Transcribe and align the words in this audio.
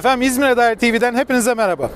Efendim 0.00 0.28
İzmir'e 0.28 0.56
dair 0.56 0.76
TV'den 0.76 1.14
hepinize 1.14 1.54
merhaba. 1.54 1.90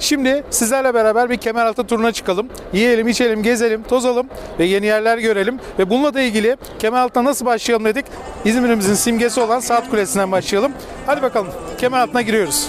Şimdi 0.00 0.44
sizlerle 0.50 0.94
beraber 0.94 1.30
bir 1.30 1.36
Kemeraltı 1.36 1.86
turuna 1.86 2.12
çıkalım. 2.12 2.48
Yiyelim, 2.72 3.08
içelim, 3.08 3.42
gezelim, 3.42 3.82
tozalım 3.82 4.26
ve 4.58 4.64
yeni 4.64 4.86
yerler 4.86 5.18
görelim. 5.18 5.58
Ve 5.78 5.90
bununla 5.90 6.14
da 6.14 6.20
ilgili 6.20 6.56
Kemeraltı'na 6.78 7.24
nasıl 7.24 7.46
başlayalım 7.46 7.84
dedik. 7.84 8.04
İzmir'imizin 8.44 8.94
simgesi 8.94 9.40
olan 9.40 9.60
Saat 9.60 9.90
Kulesi'nden 9.90 10.32
başlayalım. 10.32 10.72
Hadi 11.06 11.22
bakalım 11.22 11.48
Kemeraltı'na 11.78 12.22
giriyoruz. 12.22 12.68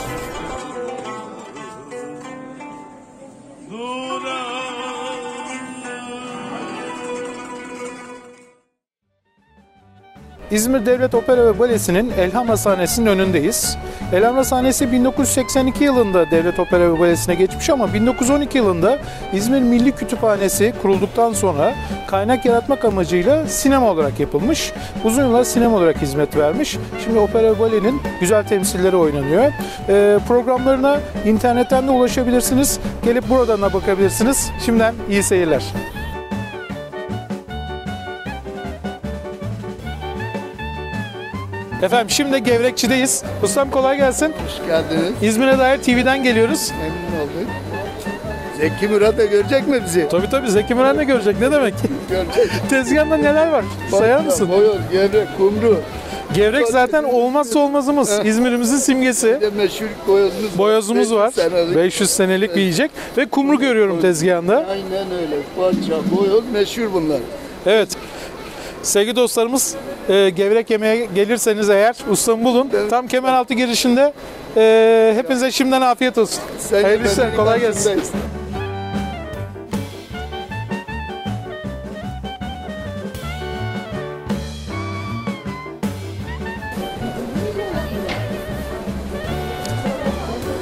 İzmir 10.57 10.85
Devlet 10.85 11.16
Opera 11.16 11.45
ve 11.45 11.59
Balesi'nin 11.59 12.11
Elhamra 12.20 12.57
sahnesinin 12.57 13.05
önündeyiz. 13.05 13.77
Elhamra 14.13 14.43
sahnesi 14.43 14.91
1982 14.91 15.84
yılında 15.84 16.31
Devlet 16.31 16.59
Opera 16.59 16.93
ve 16.93 16.99
Balesi'ne 16.99 17.35
geçmiş 17.35 17.70
ama 17.70 17.93
1912 17.93 18.57
yılında 18.57 18.98
İzmir 19.34 19.62
Milli 19.62 19.91
Kütüphanesi 19.91 20.73
kurulduktan 20.81 21.34
sonra 21.34 21.73
kaynak 22.07 22.45
yaratmak 22.45 22.85
amacıyla 22.85 23.48
sinema 23.48 23.91
olarak 23.91 24.20
yapılmış. 24.20 24.73
Uzun 25.03 25.23
yıllar 25.23 25.43
sinema 25.43 25.77
olarak 25.77 26.01
hizmet 26.01 26.38
vermiş. 26.38 26.77
Şimdi 27.03 27.20
opera 27.20 27.55
ve 27.55 27.59
balenin 27.59 28.01
güzel 28.20 28.48
temsilleri 28.48 28.95
oynanıyor. 28.95 29.51
Ee, 29.89 30.20
programlarına 30.27 30.99
internetten 31.26 31.87
de 31.87 31.91
ulaşabilirsiniz. 31.91 32.79
Gelip 33.05 33.29
buradan 33.29 33.62
da 33.62 33.73
bakabilirsiniz. 33.73 34.51
Şimdiden 34.65 34.93
iyi 35.09 35.23
seyirler. 35.23 35.63
Efendim 41.81 42.09
şimdi 42.09 42.43
Gevrekçi'deyiz. 42.43 43.23
Ustam 43.43 43.71
kolay 43.71 43.97
gelsin. 43.97 44.25
Hoş 44.25 44.67
geldiniz. 44.67 45.13
İzmir'e 45.21 45.57
dair 45.57 45.77
TV'den 45.77 46.23
geliyoruz. 46.23 46.71
Memnun 46.71 47.23
olduk. 47.23 47.51
Zeki 48.57 48.87
Murat 48.87 49.17
da 49.17 49.25
görecek 49.25 49.67
mi 49.67 49.83
bizi? 49.85 50.07
Tabii 50.09 50.29
tabii 50.29 50.51
Zeki 50.51 50.75
Müren 50.75 50.98
de 50.99 51.03
görecek. 51.03 51.39
Ne 51.39 51.51
demek? 51.51 51.73
Görecek. 52.09 52.51
Tezgahında 52.70 53.17
neler 53.17 53.48
var? 53.48 53.65
Sayar 53.91 54.20
mısın? 54.25 54.49
Boyoz, 54.51 54.77
gevrek, 54.91 55.27
kumru. 55.37 55.79
Gevrek 56.33 56.67
zaten 56.67 57.03
olmazsa 57.03 57.59
olmazımız. 57.59 58.20
İzmir'imizin 58.25 58.77
simgesi. 58.77 59.27
Bir 59.27 59.41
de 59.41 59.49
meşhur 59.49 59.85
boyozumuz, 60.07 60.57
Boyozumuz 60.57 61.13
var. 61.13 61.33
500 61.37 61.49
senelik. 61.49 61.75
500 61.75 62.09
senelik 62.09 62.55
bir 62.55 62.61
yiyecek. 62.61 62.91
Ve 63.17 63.25
kumru 63.25 63.59
görüyorum 63.59 64.01
tezgahında. 64.01 64.66
Aynen 64.69 65.11
öyle. 65.22 65.35
Parça, 65.57 66.01
boyoz 66.16 66.44
meşhur 66.53 66.94
bunlar. 66.94 67.19
Evet. 67.66 67.89
Sevgili 68.83 69.16
dostlarımız 69.16 69.75
e, 70.09 70.30
gevrek 70.30 70.69
yemeye 70.69 71.06
gelirseniz 71.06 71.69
eğer 71.69 71.96
ustamı 72.12 72.44
bulun. 72.44 72.72
Tam 72.90 73.08
Kemeraltı 73.08 73.53
girişinde. 73.53 74.13
E, 74.58 75.13
hepinize 75.16 75.52
şimdiden 75.52 75.81
afiyet 75.81 76.18
olsun. 76.18 76.44
Sen 76.59 76.84
Hayırlı 76.84 77.08
işler, 77.08 77.36
kolay 77.36 77.59
gelsin. 77.59 77.97
başındayız. 77.97 78.12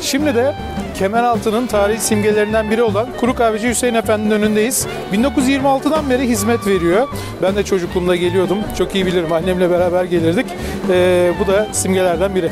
Şimdi 0.02 0.36
de 0.36 0.56
Kemeraltı'nın 1.00 1.68
tarihi 1.68 2.00
simgelerinden 2.00 2.72
biri 2.72 2.84
olan 2.84 3.08
Kuru 3.20 3.36
Kahveci 3.36 3.70
Hüseyin 3.70 3.94
Efendi'nin 3.94 4.32
önündeyiz. 4.32 4.88
1926'dan 5.14 6.10
beri 6.10 6.28
hizmet 6.28 6.68
veriyor. 6.68 7.08
Ben 7.42 7.56
de 7.56 7.64
çocukluğumda 7.64 8.16
geliyordum. 8.16 8.58
Çok 8.78 8.96
iyi 8.96 9.06
bilirim. 9.06 9.32
Annemle 9.32 9.70
beraber 9.70 10.04
gelirdik. 10.04 10.46
Ee, 10.90 11.34
bu 11.40 11.48
da 11.48 11.68
simgelerden 11.72 12.36
biri. 12.36 12.52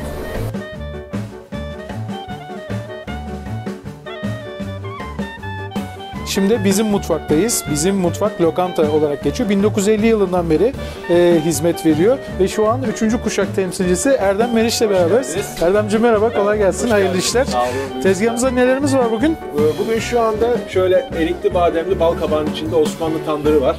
Şimdi 6.34 6.62
bizim 6.66 6.88
mutfaktayız. 6.88 7.64
Bizim 7.72 7.96
mutfak 7.96 8.42
lokanta 8.42 8.92
olarak 8.92 9.24
geçiyor. 9.24 9.50
1950 9.50 10.08
yılından 10.08 10.50
beri 10.50 10.74
e, 11.10 11.42
hizmet 11.46 11.86
veriyor 11.86 12.18
ve 12.40 12.48
şu 12.48 12.68
an 12.68 12.82
3. 13.04 13.22
kuşak 13.24 13.56
temsilcisi 13.56 14.10
Erdem 14.10 14.54
Meriç'le 14.54 14.82
beraberiz. 14.82 15.38
Erdemciğim 15.62 16.04
merhaba, 16.04 16.34
kolay 16.34 16.58
gelsin, 16.58 16.90
hayırlı 16.90 17.18
işler. 17.18 17.48
Tezgahımızda 18.04 18.50
nelerimiz 18.50 18.96
var 18.96 19.12
bugün? 19.12 19.32
Ee, 19.32 19.80
Bugün 19.80 20.00
şu 20.00 20.22
anda 20.22 20.48
şöyle 20.70 21.10
erikli 21.18 21.54
bademli 21.54 22.00
bal 22.00 22.14
kabağının 22.14 22.52
içinde 22.52 22.76
Osmanlı 22.76 23.26
tandırı 23.26 23.62
var. 23.62 23.76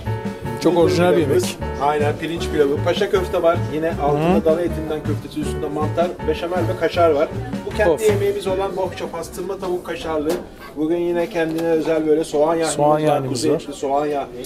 Çok 0.63 0.79
orijinal 0.79 1.13
bir 1.13 1.21
yemek. 1.21 1.59
Aynen 1.83 2.17
pirinç 2.21 2.49
pilavı. 2.53 2.85
Paşa 2.85 3.11
köfte 3.11 3.43
var. 3.43 3.59
Yine 3.75 3.93
altında 4.03 4.45
dana 4.45 4.61
etinden 4.61 5.03
köftesi 5.07 5.41
üstünde 5.41 5.69
mantar, 5.69 6.07
beşamel 6.29 6.59
ve 6.59 6.81
kaşar 6.81 7.11
var. 7.11 7.29
Kendi 7.77 7.91
Of. 7.91 8.03
yemeğimiz 8.09 8.47
olan 8.47 8.77
bohça 8.77 9.09
pastırma 9.11 9.59
tavuk 9.59 9.87
kaşarlı. 9.87 10.31
Bugün 10.77 10.97
yine 10.97 11.29
kendine 11.31 11.69
özel 11.71 12.07
böyle 12.07 12.25
soğan 12.25 12.55
yahnimiz 12.55 12.75
Soğan 12.75 13.03
var. 13.07 13.29
kuzu 13.29 13.51
var. 13.51 13.55
etli 13.57 13.73
soğan 13.73 14.07
yahni. 14.07 14.43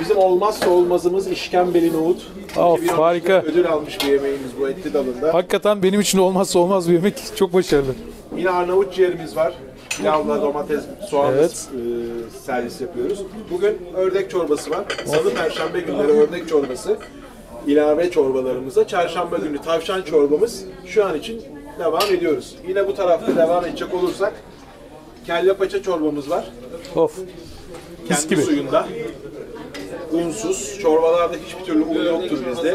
Bizim 0.00 0.16
olmazsa 0.16 0.70
olmazımız 0.70 1.30
işkembeli 1.30 1.92
nohut. 1.92 2.22
Of, 2.56 2.80
2013'te 2.80 2.92
harika. 2.92 3.42
Ödül 3.42 3.68
almış 3.68 4.00
bir 4.00 4.06
yemeğimiz 4.12 4.50
bu 4.60 4.68
etli 4.68 4.94
dalında. 4.94 5.34
Hakikaten 5.34 5.82
benim 5.82 6.00
için 6.00 6.18
olmazsa 6.18 6.58
olmaz 6.58 6.88
bir 6.88 6.94
yemek. 6.94 7.14
Çok 7.36 7.52
başarılı. 7.54 7.94
Yine 8.36 8.50
Arnavut 8.50 8.94
ciğerimiz 8.94 9.36
var. 9.36 9.54
Pilavla 9.98 10.42
domates, 10.42 10.80
soğanla 11.10 11.38
Evet. 11.38 11.68
e, 11.72 11.80
servis 12.46 12.80
yapıyoruz. 12.80 13.22
Bugün 13.50 13.78
ördek 13.96 14.30
çorbası 14.30 14.70
var. 14.70 14.84
Salı, 15.06 15.34
perşembe 15.34 15.80
günleri 15.80 16.12
ördek 16.12 16.48
çorbası. 16.48 16.96
ilave 17.66 18.10
çorbalarımıza. 18.10 18.86
Çarşamba 18.86 19.36
günü 19.36 19.58
tavşan 19.58 20.02
çorbamız 20.02 20.64
şu 20.86 21.04
an 21.04 21.18
için 21.18 21.42
devam 21.78 22.14
ediyoruz. 22.14 22.56
Yine 22.68 22.86
bu 22.88 22.94
tarafta 22.94 23.36
devam 23.36 23.64
edecek 23.66 23.94
olursak 23.94 24.32
kelle 25.26 25.54
paça 25.54 25.82
çorbamız 25.82 26.30
var. 26.30 26.44
Of. 26.94 27.18
Mis 28.08 28.20
Kendi 28.20 28.28
gibi. 28.28 28.42
suyunda. 28.42 28.86
Unsuz. 30.12 30.78
Çorbalarda 30.82 31.36
hiçbir 31.46 31.64
türlü 31.64 31.82
un 31.84 32.04
yoktur 32.04 32.38
bizde. 32.50 32.74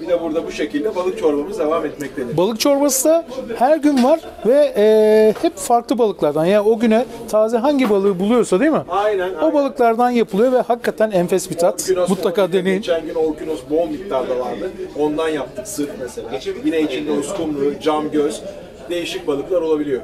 Bir 0.00 0.08
de 0.08 0.20
burada 0.22 0.46
bu 0.46 0.52
şekilde 0.52 0.96
balık 0.96 1.18
çorbamız 1.18 1.58
devam 1.58 1.86
etmektedir. 1.86 2.36
Balık 2.36 2.60
çorbası 2.60 3.08
da 3.08 3.24
her 3.56 3.76
gün 3.76 4.04
var 4.04 4.20
ve 4.46 4.72
e, 4.76 5.34
hep 5.42 5.56
farklı 5.56 5.98
balıklardan. 5.98 6.44
Yani 6.44 6.68
o 6.68 6.78
güne 6.78 7.04
taze 7.28 7.56
hangi 7.58 7.90
balığı 7.90 8.18
buluyorsa 8.20 8.60
değil 8.60 8.70
mi? 8.70 8.82
Aynen. 8.88 9.34
O 9.34 9.52
balıklardan 9.54 10.10
yapılıyor 10.10 10.52
ve 10.52 10.60
hakikaten 10.60 11.10
enfes 11.10 11.50
bir 11.50 11.56
tat. 11.58 11.80
Orkinos 11.80 12.08
Mutlaka 12.08 12.52
deneyin. 12.52 12.76
Geçen 12.76 13.06
gün 13.06 13.14
Orkinos 13.14 13.60
bol 13.70 13.88
miktarda 13.88 14.38
vardı. 14.38 14.70
Ondan 14.98 15.28
yaptık 15.28 15.68
sırf 15.68 15.90
mesela. 16.00 16.28
Yine 16.64 16.80
içinde 16.80 17.12
uskumru, 17.12 17.80
cam 17.82 18.10
göz, 18.10 18.42
değişik 18.90 19.26
balıklar 19.26 19.62
olabiliyor. 19.62 20.00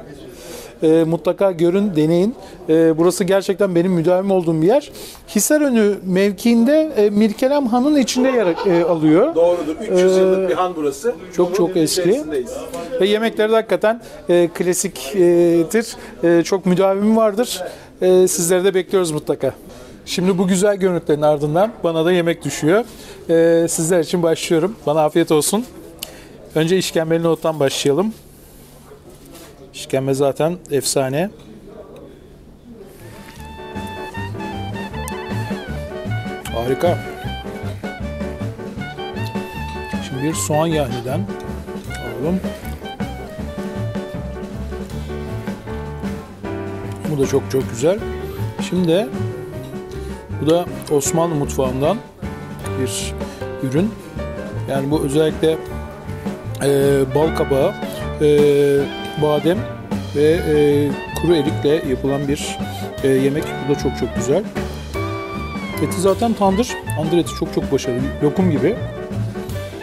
E, 0.83 1.03
mutlaka 1.03 1.51
görün, 1.51 1.95
deneyin. 1.95 2.35
E, 2.69 2.97
burası 2.97 3.23
gerçekten 3.23 3.75
benim 3.75 3.91
müdavim 3.91 4.31
olduğum 4.31 4.61
bir 4.61 4.67
yer. 4.67 4.91
Hisarönü 5.35 5.95
mevkiinde 6.05 6.91
e, 6.97 7.09
Mirkelem 7.09 7.67
Han'ın 7.67 7.95
içinde 7.95 8.27
yer 8.27 8.47
e, 8.67 8.83
alıyor. 8.83 9.35
Doğrudur. 9.35 9.75
300 9.81 10.17
yıllık 10.17 10.49
bir 10.49 10.53
han 10.53 10.73
burası. 10.75 11.09
Ee, 11.09 11.33
çok 11.33 11.47
Bunun 11.47 11.55
çok 11.55 11.77
eski. 11.77 12.21
Ve 13.01 13.07
yemekleri 13.07 13.51
de 13.51 13.55
hakikaten 13.55 14.01
e, 14.29 14.49
klasiktir. 14.53 15.95
E, 16.23 16.43
çok 16.43 16.65
müdavimi 16.65 17.15
vardır. 17.15 17.61
E, 18.01 18.27
sizleri 18.27 18.63
de 18.63 18.73
bekliyoruz 18.73 19.11
mutlaka. 19.11 19.53
Şimdi 20.05 20.37
bu 20.37 20.47
güzel 20.47 20.75
görüntülerin 20.75 21.21
ardından 21.21 21.71
bana 21.83 22.05
da 22.05 22.11
yemek 22.11 22.43
düşüyor. 22.45 22.85
E, 23.29 23.67
sizler 23.67 23.99
için 23.99 24.23
başlıyorum. 24.23 24.75
Bana 24.85 25.03
afiyet 25.03 25.31
olsun. 25.31 25.65
Önce 26.55 26.77
işkembeli 26.77 27.23
nohuttan 27.23 27.59
başlayalım. 27.59 28.13
İşkembe 29.77 30.13
zaten 30.13 30.57
efsane. 30.71 31.29
Harika. 36.53 36.97
Şimdi 40.07 40.23
bir 40.23 40.33
soğan 40.33 40.67
yahniden 40.67 41.21
alalım. 41.89 42.39
Bu 47.11 47.21
da 47.21 47.27
çok 47.27 47.51
çok 47.51 47.69
güzel. 47.69 47.99
Şimdi 48.69 49.07
bu 50.41 50.49
da 50.49 50.65
Osmanlı 50.91 51.35
mutfağından 51.35 51.97
bir 52.81 53.13
ürün. 53.63 53.93
Yani 54.69 54.91
bu 54.91 55.03
özellikle 55.03 55.57
e, 56.63 57.01
bal 57.15 57.35
kabağı, 57.35 57.73
e, 58.21 58.27
badem 59.21 59.57
ve 60.15 60.23
e, 60.23 60.89
kuru 61.21 61.35
erikle 61.35 61.89
yapılan 61.89 62.27
bir 62.27 62.57
e, 63.03 63.07
yemek. 63.07 63.43
Bu 63.67 63.75
da 63.75 63.79
çok 63.79 63.97
çok 63.99 64.15
güzel. 64.15 64.43
Eti 65.83 66.01
zaten 66.01 66.33
tandır. 66.33 66.67
Tandır 66.97 67.17
eti 67.17 67.31
çok 67.39 67.53
çok 67.53 67.71
başarılı. 67.71 68.01
Lokum 68.23 68.51
gibi. 68.51 68.75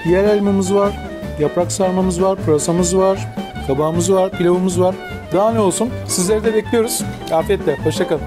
Yer 0.06 0.24
elmamız 0.24 0.74
var. 0.74 0.92
Yaprak 1.40 1.72
sarmamız 1.72 2.22
var. 2.22 2.38
Pırasamız 2.46 2.96
var. 2.96 3.18
Kabağımız 3.66 4.12
var. 4.12 4.30
Pilavımız 4.30 4.80
var. 4.80 4.94
Daha 5.32 5.52
ne 5.52 5.60
olsun? 5.60 5.90
Sizleri 6.06 6.44
de 6.44 6.54
bekliyoruz. 6.54 7.02
Afiyetle. 7.32 7.76
Hoşçakalın. 7.84 8.22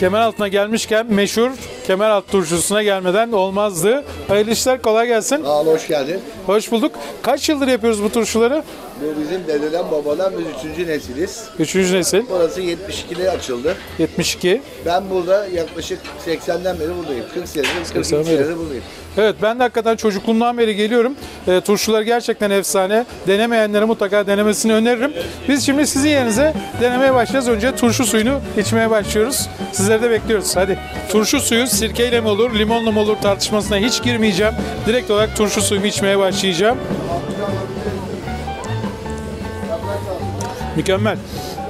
Kemer 0.00 0.20
altına 0.20 0.48
gelmişken 0.48 1.06
meşhur 1.06 1.50
Kemeraltı 1.84 2.30
turşusuna 2.30 2.82
gelmeden 2.82 3.32
olmazdı. 3.32 4.04
Hayırlı 4.28 4.50
işler, 4.50 4.82
kolay 4.82 5.06
gelsin. 5.06 5.42
Sağ 5.44 5.60
ol, 5.60 5.66
hoş 5.66 5.88
geldin. 5.88 6.20
Hoş 6.46 6.72
bulduk. 6.72 6.92
Kaç 7.22 7.48
yıldır 7.48 7.68
yapıyoruz 7.68 8.02
bu 8.02 8.12
turşuları? 8.12 8.62
Bu 9.00 9.20
bizim 9.20 9.46
dededen 9.46 9.90
babadan 9.90 10.32
biz 10.38 10.46
üçüncü 10.58 10.92
nesiliz. 10.92 11.44
Üçüncü 11.58 11.94
nesil. 11.94 12.22
Burası 12.30 12.60
72'de 12.60 13.30
açıldı. 13.30 13.76
72. 13.98 14.62
Ben 14.86 15.10
burada 15.10 15.46
yaklaşık 15.46 15.98
80'den 16.26 16.80
beri 16.80 16.96
buradayım. 16.98 17.24
40 17.34 17.48
senedir, 17.48 17.68
42 17.68 18.08
80 18.08 18.18
beri. 18.18 18.24
senedir 18.26 18.58
buradayım. 18.58 18.82
Evet 19.18 19.36
ben 19.42 19.58
de 19.58 19.62
hakikaten 19.62 19.96
çocukluğumdan 19.96 20.58
beri 20.58 20.76
geliyorum. 20.76 21.14
E, 21.48 21.60
turşular 21.60 22.02
gerçekten 22.02 22.50
efsane. 22.50 23.04
Denemeyenlere 23.26 23.84
mutlaka 23.84 24.26
denemesini 24.26 24.72
öneririm. 24.74 25.12
Biz 25.48 25.66
şimdi 25.66 25.86
sizin 25.86 26.08
yerinize 26.08 26.54
denemeye 26.80 27.14
başlayacağız. 27.14 27.48
Önce 27.48 27.76
turşu 27.76 28.04
suyunu 28.04 28.40
içmeye 28.58 28.90
başlıyoruz. 28.90 29.48
Sizleri 29.72 30.02
de 30.02 30.10
bekliyoruz. 30.10 30.56
Hadi. 30.56 30.78
Turşu 31.12 31.40
suyu 31.40 31.66
sirkeyle 31.66 32.20
mi 32.20 32.28
olur, 32.28 32.58
limonla 32.58 32.92
mı 32.92 33.00
olur 33.00 33.16
tartışmasına 33.22 33.76
hiç 33.76 34.02
girmeyeceğim. 34.02 34.54
Direkt 34.86 35.10
olarak 35.10 35.36
turşu 35.36 35.62
suyumu 35.62 35.86
içmeye 35.86 36.18
başlayacağım. 36.18 36.78
Mükemmel. 40.76 41.18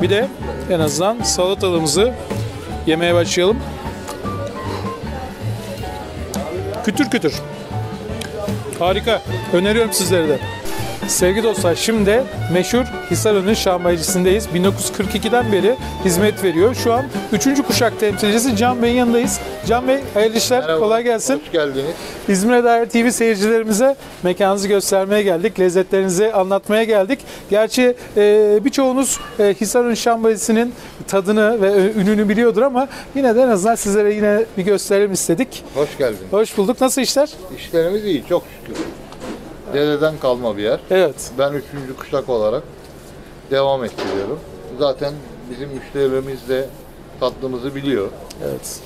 Bir 0.02 0.10
de 0.10 0.28
en 0.70 0.80
azından 0.80 1.22
salatalığımızı 1.22 2.12
yemeye 2.86 3.14
başlayalım. 3.14 3.56
Kütür 6.84 7.10
kütür. 7.10 7.34
Harika. 8.78 9.22
Öneriyorum 9.52 9.92
sizlere 9.92 10.28
de. 10.28 10.38
Sevgili 11.06 11.44
dostlar 11.44 11.74
şimdi 11.74 12.22
meşhur 12.52 12.84
Hisarönü 13.10 13.56
Şambaycısı'ndayız. 13.56 14.46
1942'den 14.54 15.52
beri 15.52 15.76
hizmet 16.04 16.44
veriyor. 16.44 16.74
Şu 16.74 16.92
an 16.92 17.04
3. 17.32 17.62
kuşak 17.66 18.00
temsilcisi 18.00 18.56
Can 18.56 18.82
Bey'in 18.82 18.96
yanındayız. 18.96 19.40
Can 19.66 19.88
Bey 19.88 20.00
hayırlı 20.14 20.36
işler, 20.36 20.78
kolay 20.78 21.02
gelsin. 21.04 21.34
Hoş 21.34 21.52
geldiniz. 21.52 21.94
İzmir'e 22.28 22.64
dair 22.64 22.86
TV 22.86 23.10
seyircilerimize 23.10 23.96
mekanınızı 24.22 24.68
göstermeye 24.68 25.22
geldik. 25.22 25.60
Lezzetlerinizi 25.60 26.32
anlatmaya 26.32 26.84
geldik. 26.84 27.18
Gerçi 27.50 27.96
e, 28.16 28.60
birçoğunuz 28.64 29.20
e, 29.38 29.54
Hisarön 29.60 29.94
Şambayisi'nin 29.94 30.74
tadını 31.08 31.62
ve 31.62 31.72
e, 31.72 32.00
ününü 32.00 32.28
biliyordur 32.28 32.62
ama 32.62 32.88
yine 33.14 33.36
de 33.36 33.42
en 33.42 33.48
azından 33.48 33.74
sizlere 33.74 34.14
yine 34.14 34.44
bir 34.58 34.62
gösterelim 34.62 35.12
istedik. 35.12 35.64
Hoş 35.74 35.98
geldin. 35.98 36.26
Hoş 36.30 36.58
bulduk. 36.58 36.80
Nasıl 36.80 37.02
işler? 37.02 37.30
İşlerimiz 37.56 38.04
iyi, 38.04 38.24
çok 38.28 38.42
şükür. 38.60 38.82
Dededen 39.74 40.14
kalma 40.18 40.56
bir 40.56 40.62
yer. 40.62 40.80
Evet. 40.90 41.30
Ben 41.38 41.52
üçüncü 41.52 41.96
kuşak 41.96 42.28
olarak 42.28 42.62
devam 43.50 43.84
ettiriyorum. 43.84 44.40
Zaten 44.78 45.12
bizim 45.50 45.68
müşterilerimiz 45.68 46.48
de 46.48 46.68
tatlımızı 47.20 47.74
biliyor. 47.74 48.08
Evet. 48.44 48.80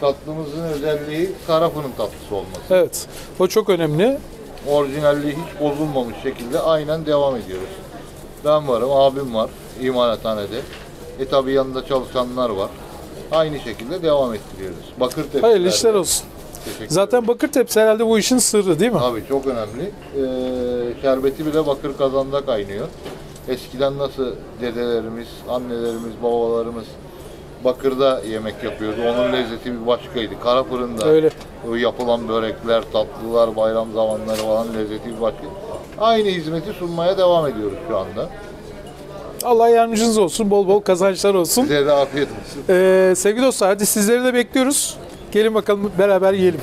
Tatlımızın 0.00 0.62
özelliği 0.62 1.30
kara 1.46 1.68
fırın 1.68 1.92
tatlısı 1.96 2.34
olması. 2.34 2.60
Evet. 2.70 3.06
O 3.38 3.46
çok 3.46 3.68
önemli. 3.70 4.18
Orijinalliği 4.68 5.32
hiç 5.32 5.60
bozulmamış 5.60 6.16
şekilde 6.22 6.60
aynen 6.60 7.06
devam 7.06 7.36
ediyoruz. 7.36 7.68
Ben 8.44 8.68
varım, 8.68 8.90
abim 8.92 9.34
var 9.34 9.50
imalathanede. 9.80 10.60
E 11.18 11.28
tabi 11.28 11.52
yanında 11.52 11.86
çalışanlar 11.86 12.50
var. 12.50 12.70
Aynı 13.32 13.60
şekilde 13.60 14.02
devam 14.02 14.34
ettiriyoruz. 14.34 14.84
Bakır 15.00 15.22
tepsilerde. 15.22 15.46
Hayırlı 15.46 15.68
işler 15.68 15.94
olsun. 15.94 16.26
Teşekkür 16.64 16.94
Zaten 16.94 17.28
bakır 17.28 17.48
tepsi 17.48 17.80
herhalde 17.80 18.06
bu 18.06 18.18
işin 18.18 18.38
sırrı 18.38 18.80
değil 18.80 18.92
mi? 18.92 18.98
Tabii 18.98 19.24
çok 19.28 19.46
önemli. 19.46 19.82
Ee, 20.16 21.00
şerbeti 21.02 21.46
bile 21.46 21.66
bakır 21.66 21.96
kazanda 21.98 22.46
kaynıyor. 22.46 22.88
Eskiden 23.48 23.98
nasıl 23.98 24.32
dedelerimiz, 24.60 25.28
annelerimiz, 25.48 26.12
babalarımız 26.22 26.84
bakırda 27.64 28.20
yemek 28.30 28.64
yapıyordu. 28.64 28.96
Onun 29.08 29.32
lezzeti 29.32 29.72
bir 29.80 29.86
başkaydı. 29.86 30.34
Kara 30.42 30.64
fırında 30.64 31.04
Öyle. 31.08 31.30
o 31.70 31.74
yapılan 31.74 32.28
börekler, 32.28 32.82
tatlılar, 32.92 33.56
bayram 33.56 33.92
zamanları 33.94 34.36
falan 34.36 34.66
lezzeti 34.74 35.16
bir 35.16 35.20
başka. 35.20 35.40
Aynı 35.98 36.28
hizmeti 36.28 36.72
sunmaya 36.72 37.18
devam 37.18 37.46
ediyoruz 37.46 37.78
şu 37.88 37.96
anda. 37.98 38.28
Allah 39.44 39.68
yardımcınız 39.68 40.18
olsun. 40.18 40.50
Bol 40.50 40.68
bol 40.68 40.80
kazançlar 40.80 41.34
olsun. 41.34 41.62
Size 41.62 41.86
de 41.86 41.92
afiyet 41.92 42.28
olsun. 42.28 42.62
Ee, 42.68 43.14
sevgili 43.16 43.44
dostlar 43.44 43.68
hadi 43.68 43.86
sizleri 43.86 44.24
de 44.24 44.34
bekliyoruz. 44.34 44.96
Gelin 45.32 45.54
bakalım 45.54 45.92
beraber 45.98 46.32
yiyelim. 46.32 46.60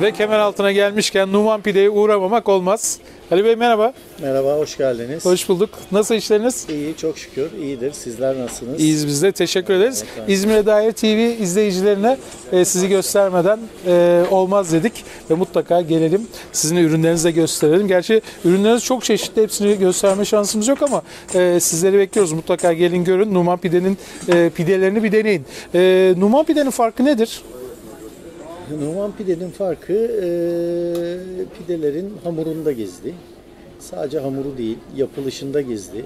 Ve 0.00 0.12
kemer 0.12 0.38
altına 0.38 0.72
gelmişken 0.72 1.32
Numan 1.32 1.62
Pide'ye 1.62 1.90
uğramamak 1.90 2.48
olmaz. 2.48 2.98
Ali 3.30 3.44
Bey 3.44 3.56
merhaba. 3.56 3.92
Merhaba, 4.22 4.58
hoş 4.58 4.76
geldiniz. 4.76 5.24
Hoş 5.24 5.48
bulduk. 5.48 5.70
Nasıl 5.92 6.14
işleriniz? 6.14 6.66
İyi, 6.68 6.96
çok 6.96 7.18
şükür. 7.18 7.52
iyidir. 7.62 7.92
Sizler 7.92 8.38
nasılsınız? 8.38 8.80
İyiyiz 8.80 9.06
biz 9.06 9.22
de. 9.22 9.32
Teşekkür 9.32 9.74
ederiz. 9.74 10.04
İzmir'e 10.28 10.66
dair 10.66 10.92
TV 10.92 11.42
izleyicilerine 11.42 12.16
e, 12.52 12.64
sizi 12.64 12.88
göstermeden 12.88 13.58
e, 13.86 14.24
olmaz 14.30 14.72
dedik. 14.72 15.04
Ve 15.30 15.34
mutlaka 15.34 15.80
gelelim. 15.80 16.26
Sizin 16.52 16.76
ürünlerinizi 16.76 17.24
de 17.24 17.30
gösterelim. 17.30 17.88
Gerçi 17.88 18.20
ürünleriniz 18.44 18.84
çok 18.84 19.04
çeşitli. 19.04 19.42
Hepsini 19.42 19.78
gösterme 19.78 20.24
şansımız 20.24 20.68
yok 20.68 20.82
ama 20.82 21.02
e, 21.34 21.60
sizleri 21.60 21.98
bekliyoruz. 21.98 22.32
Mutlaka 22.32 22.72
gelin 22.72 23.04
görün. 23.04 23.34
Numan 23.34 23.58
Pide'nin 23.58 23.98
e, 24.28 24.50
pidelerini 24.50 25.02
bir 25.02 25.12
deneyin. 25.12 25.44
E, 25.74 26.14
Numan 26.16 26.44
Pide'nin 26.44 26.70
farkı 26.70 27.04
nedir? 27.04 27.42
Numan 28.78 29.12
pidenin 29.16 29.50
farkı 29.50 29.92
e, 29.92 30.28
pidelerin 31.58 32.12
hamurunda 32.24 32.72
gizli. 32.72 33.14
Sadece 33.78 34.18
hamuru 34.18 34.58
değil, 34.58 34.78
yapılışında 34.96 35.60
gizli. 35.60 36.04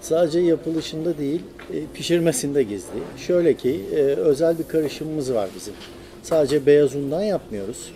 Sadece 0.00 0.40
yapılışında 0.40 1.18
değil, 1.18 1.42
e, 1.72 1.76
pişirmesinde 1.94 2.62
gizli. 2.62 3.00
Şöyle 3.16 3.54
ki 3.54 3.80
e, 3.92 3.96
özel 4.00 4.58
bir 4.58 4.64
karışımımız 4.64 5.34
var 5.34 5.48
bizim. 5.56 5.74
Sadece 6.22 6.66
beyaz 6.66 6.94
undan 6.94 7.22
yapmıyoruz. 7.22 7.92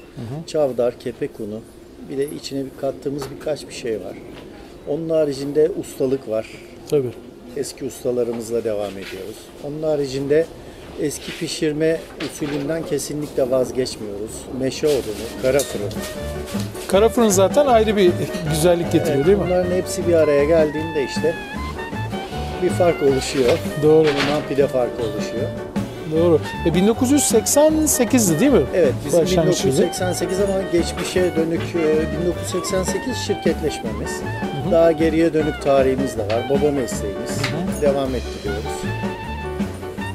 Çavdar, 0.46 0.98
kepek 0.98 1.40
unu, 1.40 1.60
bir 2.10 2.18
de 2.18 2.30
içine 2.36 2.64
bir 2.64 2.70
kattığımız 2.80 3.22
birkaç 3.36 3.68
bir 3.68 3.74
şey 3.74 4.00
var. 4.00 4.16
Onun 4.88 5.10
haricinde 5.10 5.70
ustalık 5.80 6.28
var. 6.28 6.46
Tabii. 6.90 7.10
Eski 7.56 7.84
ustalarımızla 7.84 8.64
devam 8.64 8.90
ediyoruz. 8.90 9.36
Onun 9.64 9.82
haricinde 9.82 10.46
eski 11.02 11.32
pişirme 11.38 12.00
usulünden 12.26 12.82
kesinlikle 12.86 13.50
vazgeçmiyoruz. 13.50 14.30
Meşe 14.60 14.86
odunu, 14.86 15.42
kara 15.42 15.58
fırın. 15.58 15.90
Kara 16.88 17.08
fırın 17.08 17.28
zaten 17.28 17.66
ayrı 17.66 17.96
bir 17.96 18.10
güzellik 18.50 18.92
getiriyor 18.92 19.26
değil 19.26 19.38
mi? 19.38 19.44
Bunların 19.46 19.70
hepsi 19.70 20.08
bir 20.08 20.14
araya 20.14 20.44
geldiğinde 20.44 21.04
işte 21.04 21.34
bir 22.62 22.70
fark 22.70 23.02
oluşuyor. 23.02 23.58
Doğru. 23.82 24.08
Bundan 24.08 24.42
pide 24.48 24.66
farkı 24.66 25.02
oluşuyor. 25.02 25.48
Doğru. 26.12 26.40
E, 26.66 26.68
1988'di 26.68 28.40
değil 28.40 28.52
mi? 28.52 28.62
Evet 28.74 28.92
bizim 29.06 29.20
Başlangıç 29.20 29.64
yılı. 29.64 29.72
1988 29.76 30.40
ama 30.40 30.54
geçmişe 30.72 31.36
dönük 31.36 31.62
e, 31.74 32.20
1988 32.22 33.16
şirketleşmemiz. 33.26 34.10
Daha 34.70 34.92
geriye 34.92 35.34
dönük 35.34 35.62
tarihimiz 35.62 36.18
de 36.18 36.22
var. 36.22 36.46
Baba 36.50 36.70
mesleğimiz. 36.70 37.30
Devam 37.82 38.14
ettiriyoruz. 38.14 38.74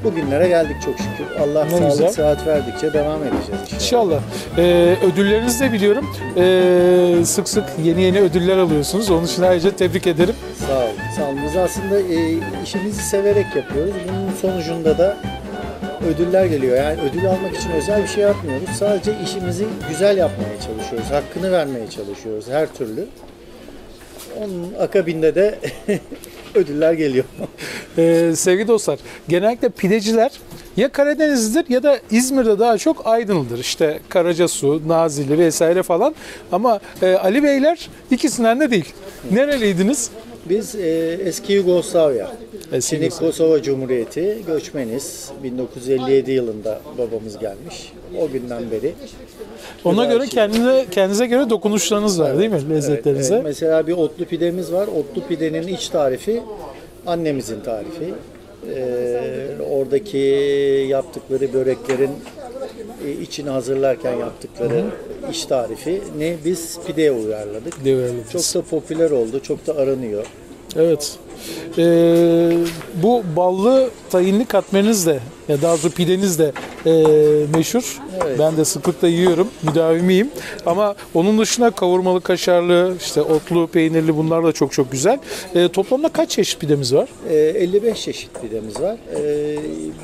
Bugünlere 0.03 0.47
geldik 0.47 0.75
çok 0.85 0.95
şükür. 0.97 1.35
Allah 1.41 1.65
Ne 1.65 1.69
sağlık 1.71 1.91
güzel. 1.91 2.09
sıhhat 2.09 2.47
verdikçe 2.47 2.93
devam 2.93 3.21
edeceğiz 3.23 3.61
inşallah. 3.73 3.73
İnşallah. 3.75 4.19
Ee, 4.57 4.95
ödüllerinizi 5.13 5.59
de 5.65 5.73
biliyorum. 5.73 6.05
Ee, 6.37 7.25
sık 7.25 7.49
sık 7.49 7.63
yeni 7.83 8.01
yeni 8.01 8.19
ödüller 8.19 8.57
alıyorsunuz. 8.57 9.11
Onun 9.11 9.25
için 9.25 9.43
ayrıca 9.43 9.75
tebrik 9.75 10.07
ederim. 10.07 10.35
Sağ 10.67 10.77
olun. 10.79 10.91
Sağ 11.17 11.23
olun. 11.29 11.39
Biz 11.45 11.55
aslında 11.57 11.99
e, 11.99 12.35
işimizi 12.63 13.03
severek 13.03 13.55
yapıyoruz. 13.55 13.93
Bunun 14.07 14.31
sonucunda 14.41 14.97
da 14.97 15.17
ödüller 16.13 16.45
geliyor. 16.45 16.77
Yani 16.77 16.97
ödül 17.09 17.25
almak 17.29 17.55
için 17.57 17.71
özel 17.71 18.03
bir 18.03 18.07
şey 18.07 18.23
yapmıyoruz. 18.23 18.69
Sadece 18.79 19.11
işimizi 19.23 19.65
güzel 19.89 20.17
yapmaya 20.17 20.59
çalışıyoruz. 20.67 21.11
Hakkını 21.11 21.51
vermeye 21.51 21.89
çalışıyoruz 21.89 22.45
her 22.49 22.67
türlü. 22.73 23.05
Onun 24.37 24.73
akabinde 24.79 25.35
de 25.35 25.55
ödüller 26.55 26.93
geliyor. 26.93 27.25
Ee, 27.97 28.31
sevgili 28.35 28.67
dostlar, 28.67 28.99
genellikle 29.27 29.69
pideciler 29.69 30.31
ya 30.77 30.91
Karadenizlidir 30.91 31.69
ya 31.69 31.83
da 31.83 31.99
İzmir'de 32.11 32.59
daha 32.59 32.77
çok 32.77 33.07
Aydınlıdır. 33.07 33.59
İşte 33.59 33.99
Karacasu, 34.09 34.81
Nazilli 34.87 35.37
vesaire 35.37 35.83
falan. 35.83 36.15
Ama 36.51 36.79
e, 37.01 37.13
Ali 37.13 37.43
Beyler 37.43 37.89
ikisinden 38.11 38.59
de 38.59 38.71
değil. 38.71 38.93
Nereliydiniz? 39.31 40.09
Biz 40.45 40.75
e, 40.75 41.17
eski 41.25 41.53
Yugoslavya, 41.53 42.31
Eski 42.71 42.95
şimdi. 42.95 43.09
Kosova 43.09 43.61
Cumhuriyeti 43.61 44.37
göçmeniz. 44.47 45.29
1957 45.43 46.31
yılında 46.31 46.81
babamız 46.97 47.39
gelmiş. 47.39 47.93
O 48.21 48.29
günden 48.31 48.71
beri. 48.71 48.93
Ona 49.85 50.05
göre 50.05 50.23
Güzel. 50.23 50.29
kendinize 50.29 50.85
kendinize 50.91 51.25
göre 51.25 51.49
dokunuşlarınız 51.49 52.19
var 52.19 52.39
değil 52.39 52.49
mi 52.51 52.69
lezzetlerinize? 52.69 53.33
Evet, 53.35 53.43
mesela 53.43 53.87
bir 53.87 53.93
otlu 53.93 54.25
pidemiz 54.25 54.71
var. 54.73 54.87
Otlu 54.87 55.27
pidenin 55.27 55.67
iç 55.67 55.89
tarifi 55.89 56.41
annemizin 57.05 57.59
tarifi. 57.59 58.13
Ee, 58.75 59.47
oradaki 59.71 60.17
yaptıkları 60.89 61.53
böreklerin 61.53 62.11
e, 63.05 63.11
içini 63.11 63.49
hazırlarken 63.49 64.15
yaptıkları 64.17 64.85
iç 65.31 65.45
tarifi 65.45 66.01
ne 66.17 66.35
biz 66.45 66.77
pideye 66.87 67.11
uyarladık. 67.11 67.85
Devralıyoruz. 67.85 68.51
Çok 68.51 68.63
da 68.63 68.67
popüler 68.69 69.11
oldu, 69.11 69.39
çok 69.43 69.67
da 69.67 69.75
aranıyor. 69.77 70.25
Evet. 70.75 71.17
Ee, 71.77 72.51
bu 73.03 73.23
ballı 73.35 73.89
tayinli 74.09 74.45
katmeriniz 74.45 75.05
de 75.07 75.19
ya 75.47 75.61
daha 75.61 75.71
doğrusu 75.71 75.91
pideniz 75.91 76.39
de 76.39 76.51
e, 76.85 76.91
meşhur. 77.55 77.99
Evet. 78.25 78.39
Ben 78.39 78.57
de 78.57 78.65
sıklıkla 78.65 79.07
yiyorum. 79.07 79.47
Müdavimiyim. 79.63 80.29
Ama 80.65 80.95
onun 81.13 81.39
dışında 81.39 81.71
kavurmalı, 81.71 82.21
kaşarlı, 82.21 82.93
işte 82.99 83.21
otlu, 83.21 83.67
peynirli 83.67 84.17
bunlar 84.17 84.43
da 84.43 84.51
çok 84.51 84.71
çok 84.71 84.91
güzel. 84.91 85.19
Ee, 85.55 85.67
toplamda 85.67 86.09
kaç 86.09 86.29
çeşit 86.29 86.59
pidemiz 86.59 86.93
var? 86.93 87.09
Ee, 87.29 87.35
55 87.35 88.01
çeşit 88.01 88.41
pidemiz 88.41 88.79
var. 88.81 88.97
Ee, 89.15 89.55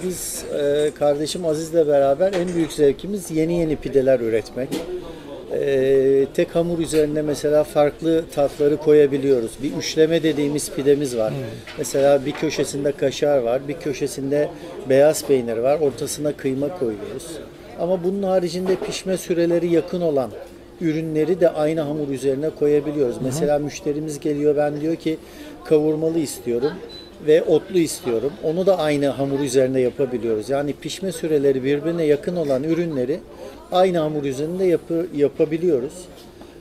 biz 0.03 0.44
e, 0.60 0.91
kardeşim 1.00 1.46
Aziz'le 1.46 1.88
beraber 1.88 2.34
en 2.34 2.55
büyük 2.55 2.72
zevkimiz 2.72 3.32
yeni 3.32 3.60
yeni 3.60 3.75
pideler 3.75 4.20
üretmek. 4.20 4.70
Ee, 5.60 6.26
tek 6.34 6.56
hamur 6.56 6.80
üzerine 6.80 7.22
mesela 7.22 7.64
farklı 7.64 8.24
tatları 8.36 8.78
koyabiliyoruz. 8.78 9.52
Bir 9.64 9.74
üçleme 9.74 10.24
dediğimiz 10.24 10.72
pidemiz 10.72 11.18
var. 11.18 11.34
Mesela 11.78 12.26
bir 12.26 12.32
köşesinde 12.32 12.92
kaşar 12.92 13.38
var, 13.38 13.68
bir 13.68 13.74
köşesinde 13.74 14.50
beyaz 14.90 15.26
peynir 15.28 15.58
var, 15.58 15.80
ortasına 15.80 16.32
kıyma 16.32 16.80
koyuyoruz. 16.80 17.28
Ama 17.80 18.04
bunun 18.04 18.24
haricinde 18.24 18.76
pişme 18.76 19.18
süreleri 19.18 19.74
yakın 19.74 20.02
olan 20.02 20.32
ürünleri 20.82 21.40
de 21.40 21.50
aynı 21.50 21.82
hamur 21.82 22.10
üzerine 22.10 22.50
koyabiliyoruz. 22.50 23.16
Mesela 23.24 23.60
müşterimiz 23.60 24.20
geliyor 24.20 24.58
ben 24.58 24.82
diyor 24.82 24.96
ki 24.96 25.18
kavurmalı 25.66 26.20
istiyorum 26.20 26.72
ve 27.27 27.44
otlu 27.44 27.79
istiyorum. 27.79 28.32
Onu 28.44 28.65
da 28.65 28.77
aynı 28.79 29.08
hamur 29.08 29.39
üzerinde 29.39 29.79
yapabiliyoruz. 29.79 30.50
Yani 30.50 30.74
pişme 30.74 31.12
süreleri 31.12 31.63
birbirine 31.63 32.03
yakın 32.03 32.36
olan 32.36 32.63
ürünleri 32.63 33.20
aynı 33.72 33.98
hamur 33.98 34.24
üzerinde 34.24 34.65
yapı, 34.65 35.08
yapabiliyoruz. 35.15 35.94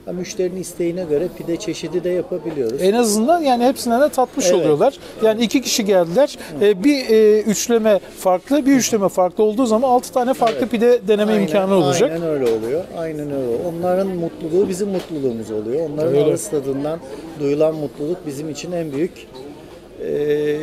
Ha, 0.07 0.13
Müşterinin 0.13 0.61
isteğine 0.61 1.05
göre 1.05 1.29
pide 1.39 1.57
çeşidi 1.57 2.05
de 2.05 2.09
yapabiliyoruz. 2.11 2.83
En 2.83 2.93
azından 2.93 3.41
yani 3.43 3.65
hepsinden 3.65 4.01
de 4.01 4.09
tatmış 4.09 4.47
Evet. 4.47 4.55
oluyorlar. 4.61 4.95
Yani 5.23 5.43
iki 5.43 5.61
kişi 5.63 5.85
geldiler. 5.85 6.39
Ee, 6.61 6.85
bir 6.85 7.11
e, 7.11 7.41
üçleme 7.41 8.01
farklı, 8.19 8.67
bir 8.67 8.73
üçleme 8.73 9.09
farklı 9.09 9.45
olduğu 9.45 9.67
zaman 9.67 9.89
altı 9.89 10.13
tane 10.13 10.35
farklı 10.35 10.67
pide 10.67 11.09
deneme 11.09 11.33
Aynen- 11.33 11.43
imkanı 11.43 11.75
olacak. 11.75 12.11
Aynen 12.13 12.27
öyle 12.29 12.45
oluyor. 12.45 12.85
Aynen 12.99 13.31
öyle. 13.31 13.57
Onların 13.69 14.09
mutluluğu 14.09 14.69
bizim 14.69 14.89
mutluluğumuz 14.89 15.51
oluyor. 15.51 15.91
Onların 15.91 16.15
Öyle. 16.15 16.25
ağız 16.33 16.51
tadından 16.51 16.99
duyulan 17.41 17.75
mutluluk 17.75 18.27
bizim 18.27 18.51
için 18.51 18.73
en 18.73 18.93
büyük 18.93 19.27
e, 20.05 20.57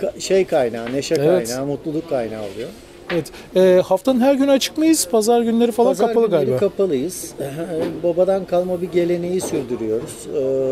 ka- 0.00 0.20
şey 0.20 0.44
kaynağı, 0.44 0.92
neşe 0.92 1.14
Evet. 1.18 1.48
kaynağı, 1.48 1.66
mutluluk 1.66 2.08
kaynağı 2.10 2.40
oluyor. 2.42 2.68
Evet. 3.12 3.26
Ee, 3.56 3.80
haftanın 3.84 4.20
her 4.20 4.34
günü 4.34 4.50
açık 4.50 4.78
mıyız? 4.78 5.08
Pazar 5.10 5.42
günleri 5.42 5.72
falan 5.72 5.88
Pazar 5.90 6.06
kapalı 6.08 6.26
günleri 6.26 6.40
galiba. 6.44 6.58
kapalıyız. 6.58 7.30
Babadan 8.02 8.44
kalma 8.44 8.82
bir 8.82 8.90
geleneği 8.92 9.40
sürdürüyoruz. 9.40 10.26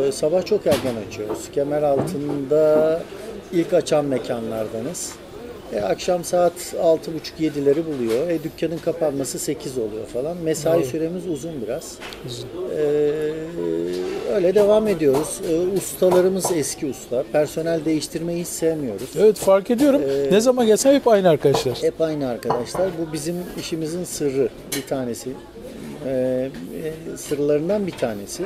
Ee, 0.08 0.12
sabah 0.12 0.44
çok 0.46 0.66
erken 0.66 0.94
açıyoruz. 1.08 1.38
Kemer 1.54 1.82
altında 1.82 3.00
ilk 3.52 3.72
açan 3.74 4.04
mekanlardanız. 4.04 5.12
E, 5.72 5.80
akşam 5.80 6.24
saat 6.24 6.52
6.30-7'leri 6.52 7.86
buluyor. 7.86 8.28
E, 8.28 8.42
dükkanın 8.42 8.78
kapanması 8.78 9.38
8 9.38 9.78
oluyor 9.78 10.06
falan. 10.06 10.36
Mesai 10.36 10.84
süremiz 10.84 11.26
uzun 11.28 11.62
biraz. 11.66 11.98
Ee, 12.76 13.32
öyle 14.34 14.54
devam 14.54 14.88
ediyoruz. 14.88 15.40
Ee, 15.50 15.76
ustalarımız 15.76 16.52
eski 16.52 16.86
usta. 16.86 17.24
Personel 17.32 17.84
değiştirmeyi 17.84 18.40
hiç 18.40 18.48
sevmiyoruz. 18.48 19.08
Evet 19.18 19.36
fark 19.36 19.70
ediyorum. 19.70 20.02
Ee, 20.08 20.32
ne 20.32 20.40
zaman 20.40 20.66
gelsem 20.66 20.94
hep 20.94 21.08
aynı 21.08 21.28
arkadaşlar. 21.28 21.82
Hep 21.82 22.00
aynı 22.00 22.28
arkadaşlar. 22.28 22.90
Bu 22.98 23.12
bizim 23.12 23.36
işimizin 23.60 24.04
sırrı 24.04 24.48
bir 24.76 24.86
tanesi. 24.86 25.30
Ee, 26.06 26.50
e, 26.84 27.16
sırlarından 27.16 27.86
bir 27.86 27.92
tanesi. 27.92 28.44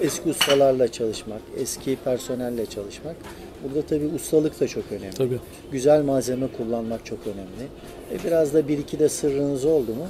Eski 0.00 0.28
ustalarla 0.28 0.88
çalışmak, 0.88 1.40
eski 1.58 1.96
personelle 2.04 2.66
çalışmak. 2.66 3.16
Burada 3.64 3.86
tabii 3.86 4.06
ustalık 4.16 4.60
da 4.60 4.68
çok 4.68 4.84
önemli. 4.90 5.14
Tabii. 5.14 5.38
Güzel 5.72 6.02
malzeme 6.02 6.46
kullanmak 6.56 7.06
çok 7.06 7.18
önemli. 7.26 7.68
E 8.12 8.24
biraz 8.26 8.54
da 8.54 8.68
bir 8.68 8.78
iki 8.78 8.98
de 8.98 9.08
sırrınız 9.08 9.64
oldu 9.64 9.94
mu 9.94 10.06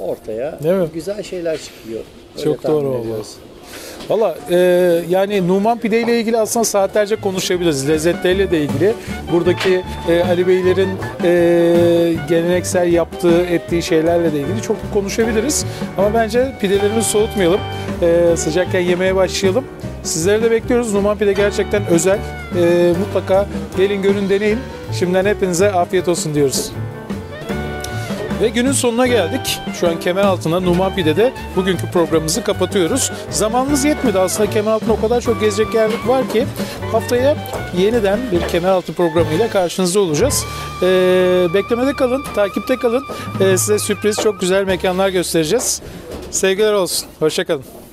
ortaya 0.00 0.62
Değil 0.62 0.74
mi? 0.74 0.88
güzel 0.94 1.22
şeyler 1.22 1.58
çıkıyor. 1.58 2.00
Öyle 2.34 2.44
Çok 2.44 2.64
doğru 2.64 2.98
ediyoruz. 3.00 3.36
Valla 4.08 4.36
e, 4.50 4.56
yani 5.08 5.48
Numan 5.48 5.78
Pide 5.78 6.00
ile 6.00 6.20
ilgili 6.20 6.38
aslında 6.38 6.64
saatlerce 6.64 7.16
konuşabiliriz. 7.16 7.88
Lezzetleriyle 7.88 8.50
de 8.50 8.60
ilgili. 8.60 8.94
Buradaki 9.32 9.82
e, 10.08 10.22
Ali 10.24 10.46
Beylerin 10.46 10.88
e, 11.24 12.14
geleneksel 12.28 12.92
yaptığı, 12.92 13.40
ettiği 13.42 13.82
şeylerle 13.82 14.32
de 14.32 14.40
ilgili 14.40 14.62
çok 14.62 14.76
konuşabiliriz. 14.94 15.66
Ama 15.98 16.14
bence 16.14 16.52
pidelerimizi 16.60 17.10
soğutmayalım. 17.10 17.60
E, 18.02 18.36
sıcakken 18.36 18.80
yemeye 18.80 19.16
başlayalım. 19.16 19.64
Sizleri 20.04 20.42
de 20.42 20.50
bekliyoruz. 20.50 20.94
Numan 20.94 21.18
Pide 21.18 21.32
gerçekten 21.32 21.86
özel. 21.86 22.18
E, 22.58 22.92
mutlaka 22.98 23.46
gelin 23.76 24.02
görün 24.02 24.28
deneyin. 24.28 24.58
Şimdiden 24.98 25.24
hepinize 25.24 25.72
afiyet 25.72 26.08
olsun 26.08 26.34
diyoruz. 26.34 26.72
Ve 28.42 28.48
günün 28.48 28.72
sonuna 28.72 29.06
geldik. 29.06 29.60
Şu 29.80 29.88
an 29.88 30.00
kemer 30.00 30.22
altında 30.22 30.60
Numan 30.60 30.94
Pide'de 30.94 31.32
bugünkü 31.56 31.90
programımızı 31.90 32.44
kapatıyoruz. 32.44 33.12
Zamanımız 33.30 33.84
yetmedi 33.84 34.18
aslında 34.18 34.50
kemer 34.50 34.72
altında 34.72 34.92
o 34.92 35.00
kadar 35.00 35.20
çok 35.20 35.40
gezecek 35.40 35.74
yer 35.74 35.90
var 36.06 36.28
ki 36.28 36.46
haftaya 36.92 37.36
yeniden 37.78 38.20
bir 38.32 38.48
kemer 38.48 38.68
altı 38.68 38.92
programıyla 38.92 39.50
karşınızda 39.50 40.00
olacağız. 40.00 40.44
Ee, 40.82 41.46
beklemede 41.54 41.92
kalın, 41.92 42.24
takipte 42.34 42.76
kalın. 42.76 43.04
Ee, 43.40 43.58
size 43.58 43.78
sürpriz 43.78 44.16
çok 44.16 44.40
güzel 44.40 44.64
mekanlar 44.64 45.08
göstereceğiz. 45.08 45.82
Sevgiler 46.30 46.72
olsun. 46.72 47.08
Hoşçakalın. 47.18 47.83